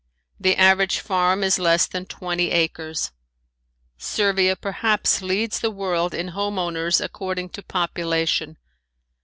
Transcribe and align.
The 0.39 0.55
average 0.55 0.97
farm 0.99 1.43
is 1.43 1.59
less 1.59 1.85
than 1.85 2.07
twenty 2.07 2.49
acres. 2.49 3.11
Servia 3.99 4.55
perhaps 4.55 5.21
leads 5.21 5.59
the 5.59 5.69
world 5.69 6.15
in 6.15 6.29
home 6.29 6.57
owners 6.57 6.99
according 6.99 7.49
to 7.49 7.61
population. 7.61 8.57